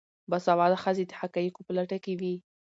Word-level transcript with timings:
باسواده 0.29 0.77
ښځې 0.83 1.03
د 1.07 1.11
حقایقو 1.19 1.65
په 1.65 1.71
لټه 1.77 1.97
کې 2.03 2.13
وي. 2.19 2.35